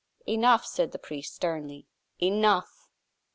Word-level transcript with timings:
"Enough," 0.27 0.65
said 0.65 0.93
the 0.93 0.97
priest, 0.97 1.35
sternly, 1.35 1.85
"enough." 2.19 2.89